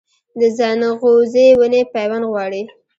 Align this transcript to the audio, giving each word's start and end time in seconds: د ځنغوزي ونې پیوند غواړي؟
د 0.39 0.41
ځنغوزي 0.57 1.47
ونې 1.59 1.81
پیوند 1.93 2.23
غواړي؟ 2.31 2.63